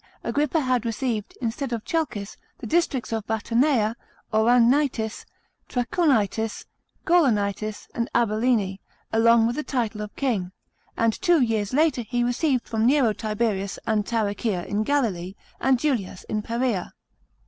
Agrippa 0.23 0.61
had 0.61 0.83
received, 0.83 1.37
instead 1.43 1.71
of 1.71 1.85
Chalcis, 1.85 2.35
the 2.57 2.65
districts 2.65 3.11
of 3.13 3.27
Batanea, 3.27 3.93
Auranitis, 4.33 5.25
Trachonitis, 5.69 6.65
Gaulonitis, 7.05 7.87
and 7.93 8.09
Abilene, 8.15 8.79
along 9.13 9.45
with 9.45 9.57
the 9.57 9.63
title 9.63 10.01
of 10.01 10.15
king, 10.15 10.51
and 10.97 11.13
two 11.21 11.39
years 11.39 11.71
later 11.71 12.01
he 12.01 12.23
received 12.23 12.67
from 12.67 12.87
Nero 12.87 13.13
Tiberias 13.13 13.77
and 13.85 14.03
Tarichea 14.03 14.65
in 14.65 14.81
Galilee, 14.81 15.35
and 15.59 15.77
Julias 15.77 16.23
in 16.23 16.41
Peraa. 16.41 16.93